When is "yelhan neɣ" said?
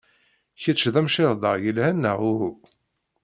1.65-2.17